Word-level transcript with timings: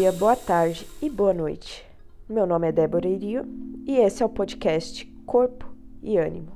dia, 0.00 0.12
boa 0.12 0.34
tarde 0.34 0.86
e 1.02 1.10
boa 1.10 1.34
noite. 1.34 1.84
Meu 2.26 2.46
nome 2.46 2.66
é 2.66 2.72
Débora 2.72 3.06
Irio 3.06 3.46
e 3.86 3.98
esse 3.98 4.22
é 4.22 4.26
o 4.26 4.30
podcast 4.30 5.04
Corpo 5.26 5.66
e 6.02 6.16
Ânimo. 6.16 6.52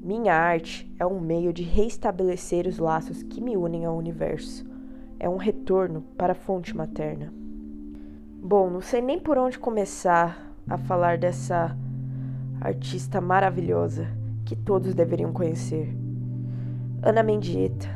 Minha 0.00 0.32
arte 0.32 0.88
é 0.96 1.04
um 1.04 1.18
meio 1.18 1.52
de 1.52 1.64
reestabelecer 1.64 2.68
os 2.68 2.78
laços 2.78 3.24
que 3.24 3.40
me 3.40 3.56
unem 3.56 3.84
ao 3.84 3.96
universo. 3.96 4.64
É 5.18 5.28
um 5.28 5.38
retorno 5.38 6.02
para 6.16 6.34
a 6.34 6.36
fonte 6.36 6.76
materna. 6.76 7.34
Bom, 8.40 8.70
não 8.70 8.80
sei 8.80 9.02
nem 9.02 9.18
por 9.18 9.36
onde 9.36 9.58
começar 9.58 10.54
a 10.68 10.78
falar 10.78 11.18
dessa 11.18 11.76
artista 12.60 13.20
maravilhosa 13.20 14.06
que 14.44 14.54
todos 14.54 14.94
deveriam 14.94 15.32
conhecer. 15.32 15.92
Ana 17.02 17.24
Mendieta, 17.24 17.88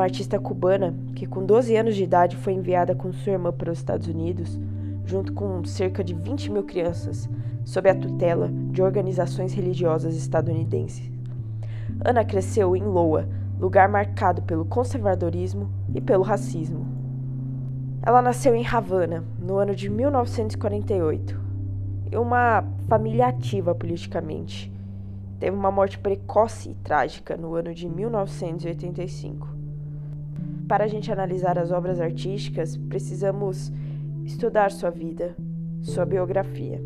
uma 0.00 0.04
artista 0.06 0.38
cubana 0.38 0.94
que 1.14 1.26
com 1.26 1.44
12 1.44 1.76
anos 1.76 1.94
de 1.94 2.02
idade 2.02 2.34
foi 2.34 2.54
enviada 2.54 2.94
com 2.94 3.12
sua 3.12 3.34
irmã 3.34 3.52
para 3.52 3.70
os 3.70 3.78
Estados 3.78 4.08
Unidos, 4.08 4.58
junto 5.04 5.34
com 5.34 5.62
cerca 5.62 6.02
de 6.02 6.14
20 6.14 6.50
mil 6.50 6.62
crianças, 6.62 7.28
sob 7.66 7.90
a 7.90 7.94
tutela 7.94 8.48
de 8.70 8.80
organizações 8.80 9.52
religiosas 9.52 10.16
estadunidenses. 10.16 11.12
Ana 12.02 12.24
cresceu 12.24 12.74
em 12.74 12.82
Loa, 12.82 13.28
lugar 13.58 13.90
marcado 13.90 14.40
pelo 14.40 14.64
conservadorismo 14.64 15.70
e 15.94 16.00
pelo 16.00 16.22
racismo. 16.22 16.86
Ela 18.02 18.22
nasceu 18.22 18.54
em 18.54 18.66
Havana, 18.66 19.22
no 19.38 19.56
ano 19.56 19.74
de 19.74 19.90
1948, 19.90 21.38
em 22.10 22.16
uma 22.16 22.64
família 22.88 23.26
ativa 23.26 23.74
politicamente. 23.74 24.72
Teve 25.38 25.54
uma 25.54 25.70
morte 25.70 25.98
precoce 25.98 26.70
e 26.70 26.74
trágica 26.76 27.36
no 27.36 27.54
ano 27.54 27.74
de 27.74 27.86
1985 27.86 29.59
para 30.70 30.84
a 30.84 30.86
gente 30.86 31.10
analisar 31.10 31.58
as 31.58 31.72
obras 31.72 32.00
artísticas, 32.00 32.76
precisamos 32.76 33.72
estudar 34.24 34.70
sua 34.70 34.88
vida, 34.88 35.34
sua 35.82 36.06
biografia. 36.06 36.80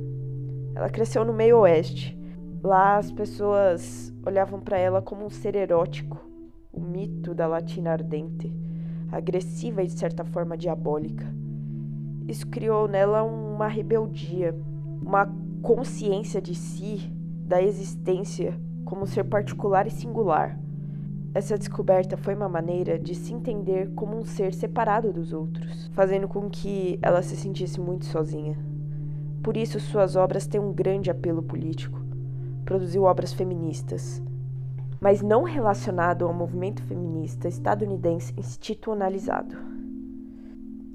Ela 0.74 0.88
cresceu 0.88 1.22
no 1.22 1.34
meio 1.34 1.58
oeste. 1.58 2.18
Lá 2.62 2.96
as 2.96 3.12
pessoas 3.12 4.10
olhavam 4.24 4.58
para 4.58 4.78
ela 4.78 5.02
como 5.02 5.26
um 5.26 5.28
ser 5.28 5.54
erótico, 5.54 6.18
o 6.72 6.80
mito 6.80 7.34
da 7.34 7.46
latina 7.46 7.90
ardente, 7.90 8.50
agressiva 9.12 9.82
e 9.82 9.86
de 9.86 9.98
certa 9.98 10.24
forma 10.24 10.56
diabólica. 10.56 11.26
Isso 12.26 12.46
criou 12.46 12.88
nela 12.88 13.22
uma 13.22 13.68
rebeldia, 13.68 14.54
uma 15.02 15.30
consciência 15.60 16.40
de 16.40 16.54
si, 16.54 17.12
da 17.46 17.62
existência 17.62 18.58
como 18.86 19.06
ser 19.06 19.24
particular 19.24 19.86
e 19.86 19.90
singular. 19.90 20.58
Essa 21.34 21.58
descoberta 21.58 22.16
foi 22.16 22.32
uma 22.32 22.48
maneira 22.48 22.96
de 22.96 23.12
se 23.12 23.34
entender 23.34 23.90
como 23.96 24.16
um 24.16 24.24
ser 24.24 24.54
separado 24.54 25.12
dos 25.12 25.32
outros, 25.32 25.90
fazendo 25.92 26.28
com 26.28 26.48
que 26.48 26.96
ela 27.02 27.22
se 27.22 27.34
sentisse 27.34 27.80
muito 27.80 28.04
sozinha. 28.04 28.56
Por 29.42 29.56
isso, 29.56 29.80
suas 29.80 30.14
obras 30.14 30.46
têm 30.46 30.60
um 30.60 30.72
grande 30.72 31.10
apelo 31.10 31.42
político. 31.42 32.00
Produziu 32.64 33.02
obras 33.02 33.32
feministas, 33.32 34.22
mas 35.00 35.22
não 35.22 35.42
relacionado 35.42 36.24
ao 36.24 36.32
movimento 36.32 36.80
feminista 36.84 37.48
estadunidense 37.48 38.32
institucionalizado. 38.36 39.56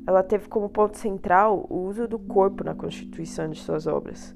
Ela 0.08 0.24
teve 0.24 0.48
como 0.48 0.70
ponto 0.70 0.98
central 0.98 1.68
o 1.70 1.80
uso 1.82 2.08
do 2.08 2.18
corpo 2.18 2.64
na 2.64 2.74
constituição 2.74 3.50
de 3.50 3.60
suas 3.60 3.86
obras, 3.88 4.34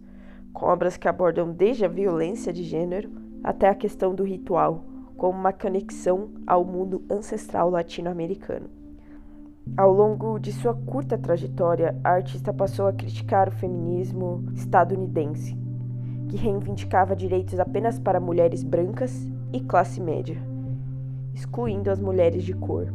com 0.51 0.65
obras 0.65 0.97
que 0.97 1.07
abordam 1.07 1.53
desde 1.53 1.85
a 1.85 1.87
violência 1.87 2.51
de 2.51 2.61
gênero 2.61 3.09
até 3.41 3.69
a 3.69 3.73
questão 3.73 4.13
do 4.13 4.23
ritual 4.25 4.91
como 5.23 5.39
uma 5.39 5.53
conexão 5.53 6.31
ao 6.45 6.65
mundo 6.65 7.01
ancestral 7.09 7.69
latino-americano. 7.69 8.69
Ao 9.77 9.89
longo 9.89 10.37
de 10.37 10.51
sua 10.51 10.73
curta 10.73 11.17
trajetória, 11.17 11.97
a 12.03 12.09
artista 12.09 12.51
passou 12.51 12.87
a 12.87 12.91
criticar 12.91 13.47
o 13.47 13.53
feminismo 13.53 14.43
estadunidense, 14.53 15.57
que 16.27 16.35
reivindicava 16.35 17.15
direitos 17.15 17.57
apenas 17.57 17.97
para 17.97 18.19
mulheres 18.19 18.65
brancas 18.65 19.25
e 19.53 19.61
classe 19.61 20.01
média, 20.01 20.35
excluindo 21.33 21.89
as 21.89 22.01
mulheres 22.01 22.43
de 22.43 22.53
cor. 22.53 22.93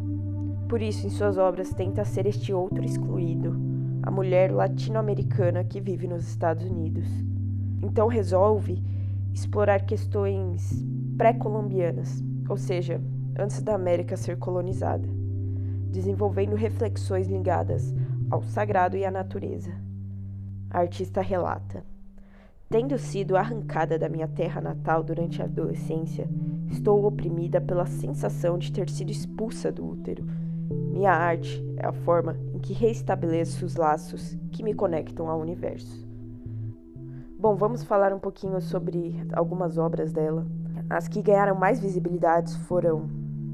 Por 0.69 0.82
isso, 0.82 1.06
em 1.06 1.10
suas 1.10 1.38
obras, 1.38 1.70
tenta 1.70 2.04
ser 2.04 2.26
este 2.26 2.52
outro 2.52 2.84
excluído, 2.84 3.58
a 4.02 4.10
mulher 4.10 4.52
latino-americana 4.52 5.64
que 5.64 5.81
vive 5.81 6.06
nos 6.06 6.28
Estados 6.28 6.64
Unidos. 6.66 7.08
Então, 7.81 8.06
resolve 8.06 8.84
explorar 9.32 9.86
questões 9.86 10.84
pré-colombianas, 11.19 12.22
ou 12.48 12.56
seja, 12.56 13.00
antes 13.38 13.62
da 13.62 13.75
América 13.75 14.16
ser 14.16 14.38
colonizada, 14.38 15.09
desenvolvendo 15.91 16.54
reflexões 16.54 17.28
ligadas 17.28 17.94
ao 18.31 18.42
sagrado 18.42 18.97
e 18.97 19.04
à 19.04 19.10
natureza. 19.10 19.72
A 20.70 20.81
artista 20.81 21.20
relata: 21.20 21.84
Tendo 22.69 22.98
sido 22.98 23.37
arrancada 23.37 23.98
da 23.98 24.08
minha 24.08 24.28
terra 24.28 24.60
natal 24.60 25.03
durante 25.03 25.41
a 25.41 25.47
adolescência, 25.47 26.28
estou 26.70 27.04
oprimida 27.06 27.60
pela 27.60 27.87
sensação 27.87 28.58
de 28.58 28.72
ter 28.72 28.91
sido 28.91 29.10
expulsa 29.10 29.72
do 29.72 29.87
útero. 29.87 30.25
Minha 30.92 31.12
arte 31.12 31.64
é 31.78 31.87
a 31.87 31.92
forma 31.92 32.37
em 32.53 32.58
que 32.58 32.75
reestabeleço 32.75 33.64
os 33.64 33.76
laços 33.76 34.37
que 34.53 34.62
me 34.62 34.75
conectam 34.75 35.28
ao 35.28 35.41
universo. 35.41 36.06
Bom, 37.38 37.54
vamos 37.54 37.84
falar 37.84 38.12
um 38.12 38.19
pouquinho 38.19 38.60
sobre 38.60 39.14
algumas 39.32 39.78
obras 39.78 40.12
dela. 40.12 40.44
As 40.91 41.06
que 41.06 41.21
ganharam 41.21 41.54
mais 41.54 41.78
visibilidade 41.78 42.56
foram 42.60 43.10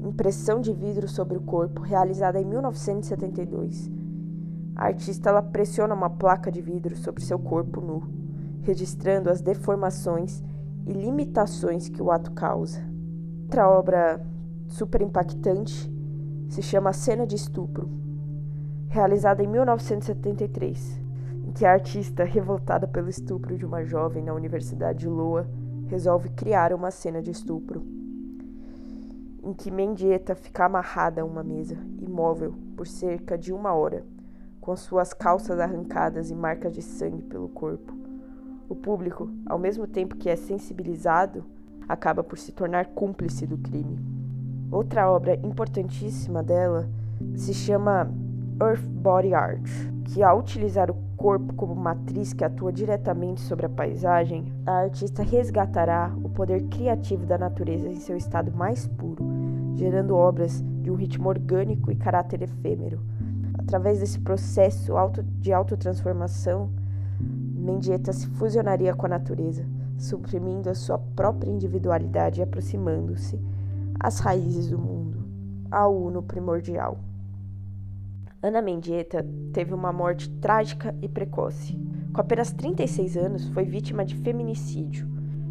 Impressão 0.07 0.61
de 0.61 0.71
vidro 0.71 1.07
sobre 1.07 1.35
o 1.35 1.41
corpo, 1.41 1.81
realizada 1.81 2.39
em 2.39 2.45
1972. 2.45 3.89
A 4.75 4.85
artista 4.85 5.29
ela 5.29 5.41
pressiona 5.41 5.95
uma 5.95 6.11
placa 6.11 6.51
de 6.51 6.61
vidro 6.61 6.95
sobre 6.95 7.23
seu 7.23 7.39
corpo 7.39 7.81
nu, 7.81 8.03
registrando 8.61 9.31
as 9.31 9.41
deformações 9.41 10.43
e 10.85 10.93
limitações 10.93 11.89
que 11.89 12.03
o 12.03 12.11
ato 12.11 12.31
causa. 12.33 12.83
Outra 13.43 13.67
obra 13.67 14.21
super 14.67 15.01
impactante 15.01 15.91
se 16.49 16.61
chama 16.61 16.93
Cena 16.93 17.25
de 17.25 17.35
Estupro, 17.35 17.89
realizada 18.89 19.43
em 19.43 19.47
1973, 19.47 21.01
em 21.47 21.51
que 21.51 21.65
a 21.65 21.71
artista, 21.71 22.23
revoltada 22.23 22.87
pelo 22.87 23.09
estupro 23.09 23.57
de 23.57 23.65
uma 23.65 23.83
jovem 23.83 24.23
na 24.23 24.33
Universidade 24.33 24.99
de 24.99 25.07
Loa, 25.07 25.47
resolve 25.87 26.29
criar 26.29 26.73
uma 26.73 26.91
cena 26.91 27.21
de 27.21 27.31
estupro 27.31 27.95
em 29.45 29.53
que 29.53 29.69
Mendieta 29.69 30.33
fica 30.33 30.65
amarrada 30.65 31.21
a 31.21 31.25
uma 31.25 31.43
mesa, 31.43 31.77
imóvel, 32.01 32.55
por 32.75 32.87
cerca 32.87 33.37
de 33.37 33.53
uma 33.53 33.73
hora, 33.73 34.03
com 34.59 34.75
suas 34.75 35.13
calças 35.13 35.59
arrancadas 35.59 36.31
e 36.31 36.35
marcas 36.35 36.73
de 36.73 36.81
sangue 36.81 37.21
pelo 37.21 37.47
corpo. 37.49 37.93
O 38.67 38.75
público, 38.75 39.29
ao 39.45 39.59
mesmo 39.59 39.85
tempo 39.85 40.15
que 40.15 40.29
é 40.29 40.35
sensibilizado, 40.35 41.45
acaba 41.87 42.23
por 42.23 42.39
se 42.39 42.51
tornar 42.51 42.87
cúmplice 42.87 43.45
do 43.45 43.59
crime. 43.59 43.99
Outra 44.71 45.11
obra 45.11 45.35
importantíssima 45.35 46.41
dela 46.41 46.89
se 47.35 47.53
chama 47.53 48.11
Earth 48.59 48.81
Body 48.81 49.35
Art, 49.35 49.69
que 50.05 50.23
ao 50.23 50.39
utilizar 50.39 50.89
o 50.89 50.95
corpo 51.25 51.55
como 51.55 51.73
matriz 51.73 52.33
que 52.33 52.43
atua 52.43 52.71
diretamente 52.71 53.41
sobre 53.41 53.65
a 53.65 53.69
paisagem, 53.69 54.45
a 54.63 54.73
artista 54.73 55.23
resgatará 55.23 56.15
o 56.23 56.29
poder 56.29 56.67
criativo 56.67 57.25
da 57.25 57.35
natureza 57.35 57.89
em 57.89 57.95
seu 57.95 58.15
estado 58.15 58.55
mais 58.55 58.85
puro, 58.85 59.25
gerando 59.75 60.15
obras 60.15 60.63
de 60.83 60.91
um 60.91 60.93
ritmo 60.93 61.27
orgânico 61.27 61.91
e 61.91 61.95
caráter 61.95 62.43
efêmero. 62.43 63.01
Através 63.57 64.01
desse 64.01 64.19
processo 64.19 64.93
de 65.39 65.51
autotransformação, 65.51 66.69
Mendieta 67.19 68.13
se 68.13 68.27
fusionaria 68.27 68.93
com 68.93 69.07
a 69.07 69.09
natureza, 69.09 69.65
suprimindo 69.97 70.69
a 70.69 70.75
sua 70.75 70.99
própria 70.99 71.49
individualidade 71.49 72.39
e 72.39 72.43
aproximando-se 72.43 73.41
às 73.99 74.19
raízes 74.19 74.69
do 74.69 74.77
mundo, 74.77 75.25
ao 75.71 75.91
uno 75.99 76.21
primordial. 76.21 76.99
Ana 78.45 78.61
Mendieta 78.61 79.25
teve 79.51 79.73
uma 79.73 79.91
morte 79.91 80.29
trágica 80.29 80.95
e 81.01 81.09
precoce. 81.09 81.75
Com 82.13 82.21
apenas 82.21 82.51
36 82.51 83.17
anos, 83.17 83.47
foi 83.47 83.65
vítima 83.65 84.05
de 84.05 84.13
feminicídio, 84.17 85.07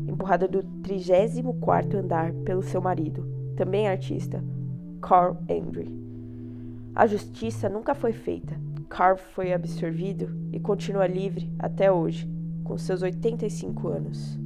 empurrada 0.07 0.47
do 0.47 0.63
34º 0.81 1.97
andar 1.97 2.33
pelo 2.45 2.63
seu 2.63 2.81
marido, 2.81 3.27
também 3.57 3.89
artista, 3.89 4.41
Carl 5.03 5.37
Andre. 5.51 5.93
A 6.95 7.05
justiça 7.05 7.69
nunca 7.69 7.97
foi 7.97 8.13
feita. 8.13 8.55
Carl 8.89 9.17
foi 9.17 9.53
absorvido 9.53 10.31
e 10.53 10.61
continua 10.61 11.09
livre 11.09 11.53
até 11.59 11.91
hoje, 11.91 12.31
com 12.63 12.79
seus 12.79 13.03
85 13.03 13.89
anos. 13.89 14.39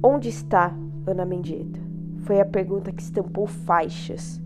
Onde 0.00 0.28
está 0.28 0.72
Ana 1.04 1.24
Mendieta? 1.24 1.80
Foi 2.20 2.40
a 2.40 2.46
pergunta 2.46 2.92
que 2.92 3.02
estampou 3.02 3.48
faixas 3.48 4.40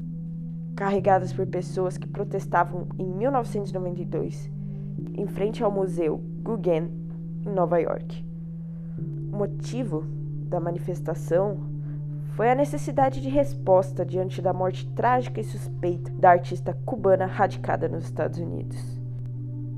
carregadas 0.74 1.32
por 1.32 1.46
pessoas 1.46 1.96
que 1.96 2.08
protestavam 2.08 2.88
em 2.98 3.06
1992 3.06 4.52
em 5.16 5.26
frente 5.26 5.62
ao 5.62 5.70
Museu 5.70 6.18
Guggen, 6.42 6.90
em 7.46 7.50
Nova 7.50 7.78
York. 7.78 8.24
O 9.32 9.36
motivo 9.36 10.04
da 10.48 10.60
manifestação 10.60 11.58
foi 12.36 12.50
a 12.50 12.54
necessidade 12.54 13.20
de 13.20 13.28
resposta 13.28 14.04
diante 14.04 14.42
da 14.42 14.52
morte 14.52 14.88
trágica 14.92 15.40
e 15.40 15.44
suspeita 15.44 16.10
da 16.12 16.30
artista 16.30 16.76
cubana 16.84 17.26
radicada 17.26 17.88
nos 17.88 18.04
Estados 18.04 18.38
Unidos. 18.38 18.76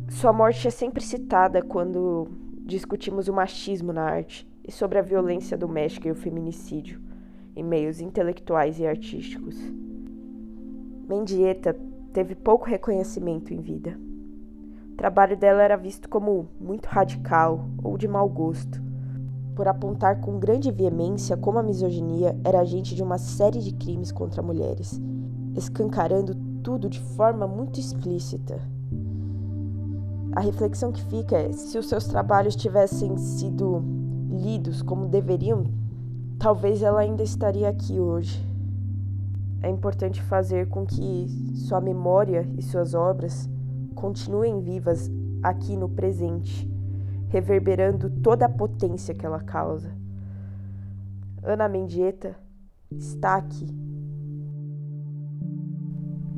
Sua 0.08 0.32
morte 0.32 0.66
é 0.66 0.70
sempre 0.70 1.02
citada 1.02 1.60
quando 1.62 2.28
discutimos 2.64 3.28
o 3.28 3.32
machismo 3.32 3.93
na 3.93 4.02
arte 4.02 4.48
e 4.66 4.72
sobre 4.72 4.98
a 4.98 5.02
violência 5.02 5.56
doméstica 5.56 6.08
e 6.08 6.12
o 6.12 6.16
feminicídio 6.16 7.00
em 7.54 7.62
meios 7.62 8.00
intelectuais 8.00 8.78
e 8.78 8.87
artísticos. 8.87 9.56
Mendieta 11.08 11.76
teve 12.12 12.35
pouco 12.35 12.67
reconhecimento 12.67 13.55
em 13.55 13.61
vida. 13.61 13.97
O 14.91 14.97
trabalho 14.97 15.37
dela 15.37 15.62
era 15.62 15.76
visto 15.76 16.08
como 16.08 16.49
muito 16.61 16.87
radical 16.87 17.69
ou 17.81 17.97
de 17.97 18.08
mau 18.08 18.29
gosto, 18.29 18.82
por 19.55 19.69
apontar 19.69 20.20
com 20.20 20.41
grande 20.41 20.73
veemência 20.73 21.37
como 21.37 21.61
a 21.61 21.62
misoginia 21.62 22.37
era 22.43 22.58
agente 22.58 22.93
de 22.93 23.05
uma 23.05 23.19
série 23.19 23.61
de 23.61 23.73
crimes 23.73 24.11
contra 24.11 24.43
mulheres, 24.43 25.00
escancarando 25.55 26.35
tudo 26.61 26.91
de 26.91 26.99
forma 26.99 27.47
muito 27.47 27.79
explícita. 27.79 28.61
A 30.35 30.41
reflexão 30.41 30.91
que 30.91 31.05
fica 31.05 31.37
é: 31.37 31.53
se 31.53 31.79
os 31.79 31.88
seus 31.88 32.06
trabalhos 32.06 32.56
tivessem 32.56 33.17
sido 33.17 33.81
lidos 34.29 34.82
como 34.82 35.06
deveriam, 35.06 35.64
talvez 36.37 36.82
ela 36.82 37.00
ainda 37.00 37.23
estaria 37.23 37.69
aqui 37.69 38.00
hoje. 38.00 38.45
É 39.62 39.69
importante 39.69 40.23
fazer 40.23 40.69
com 40.69 40.87
que 40.87 41.26
sua 41.55 41.81
memória 41.81 42.47
e 42.56 42.62
suas 42.62 42.94
obras 42.94 43.49
continuem 43.94 44.61
vivas 44.61 45.11
aqui 45.43 45.76
no 45.76 45.88
presente, 45.88 46.70
reverberando 47.29 48.11
toda 48.11 48.47
a 48.47 48.50
potência 48.50 49.14
que 49.14 49.25
ela 49.25 49.41
causa. 49.41 49.91
Ana 51.43 51.69
Mendieta 51.69 52.37
está 52.91 53.37
aqui. 53.37 53.67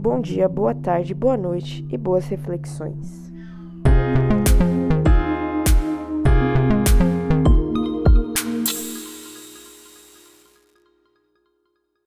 Bom 0.00 0.20
dia, 0.20 0.48
boa 0.48 0.74
tarde, 0.74 1.12
boa 1.12 1.36
noite 1.36 1.86
e 1.90 1.98
boas 1.98 2.26
reflexões. 2.26 3.27